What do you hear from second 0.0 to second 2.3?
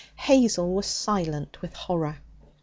Hazel was silent with horror.